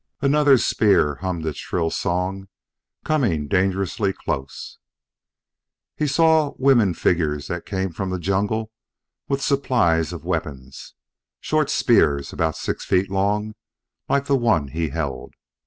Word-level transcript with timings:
Another 0.19 0.57
spear 0.57 1.19
hummed 1.21 1.45
its 1.45 1.59
shrill 1.59 1.91
song, 1.91 2.47
coming 3.05 3.47
dangerously 3.47 4.11
close. 4.11 4.79
He 5.95 6.07
saw 6.07 6.53
women 6.57 6.95
figures 6.95 7.45
that 7.49 7.67
came 7.67 7.91
from 7.91 8.09
the 8.09 8.17
jungle 8.17 8.71
with 9.27 9.43
supplies 9.43 10.11
of 10.11 10.25
weapons. 10.25 10.95
Short 11.39 11.69
spears, 11.69 12.33
about 12.33 12.57
six 12.57 12.83
feet 12.83 13.11
long, 13.11 13.53
like 14.09 14.25
the 14.25 14.35
one 14.35 14.69
he 14.69 14.89
held. 14.89 15.35